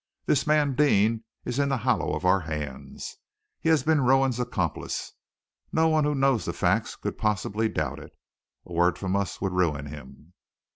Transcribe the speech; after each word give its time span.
This 0.25 0.47
man 0.47 0.73
Deane 0.73 1.25
is 1.45 1.59
in 1.59 1.69
the 1.69 1.77
hollow 1.77 2.15
of 2.15 2.25
our 2.25 2.39
hands. 2.39 3.17
He 3.59 3.69
has 3.69 3.83
been 3.83 4.01
Rowan's 4.01 4.39
accomplice. 4.39 5.11
No 5.71 5.89
one 5.89 6.05
who 6.05 6.15
knows 6.15 6.43
the 6.45 6.53
facts 6.53 6.95
could 6.95 7.19
possibly 7.19 7.69
doubt 7.69 7.99
it. 7.99 8.17
A 8.65 8.73
word 8.73 8.97
from 8.97 9.15
us 9.15 9.39
would 9.41 9.53
ruin 9.53 9.85
him." 9.85 10.33